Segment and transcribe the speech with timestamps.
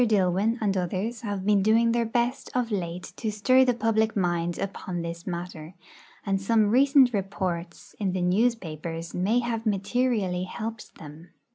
[0.03, 4.57] Dillwyn and others have been doing their best of late to stir the public mind
[4.57, 5.75] upon this matter,
[6.25, 11.29] and some recent reports in the newspapers may have materially helped them.